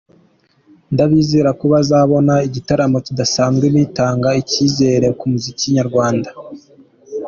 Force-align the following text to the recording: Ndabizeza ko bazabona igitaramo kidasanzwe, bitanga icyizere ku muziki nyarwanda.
Ndabizeza 0.93 1.49
ko 1.59 1.65
bazabona 1.73 2.33
igitaramo 2.47 2.97
kidasanzwe, 3.05 3.65
bitanga 3.75 4.29
icyizere 4.41 5.07
ku 5.19 5.25
muziki 5.31 5.65
nyarwanda. 5.77 6.29